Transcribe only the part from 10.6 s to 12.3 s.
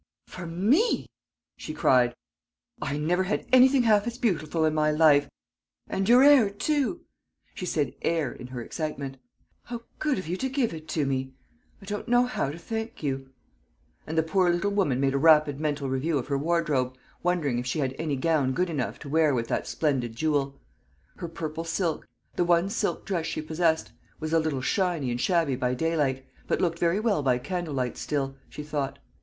it to me! I don't know